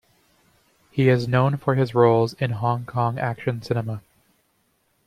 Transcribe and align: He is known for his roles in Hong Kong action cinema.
He 0.89 1.09
is 1.09 1.27
known 1.27 1.57
for 1.57 1.75
his 1.75 1.93
roles 1.93 2.33
in 2.33 2.49
Hong 2.53 2.85
Kong 2.85 3.19
action 3.19 3.61
cinema. 3.61 4.01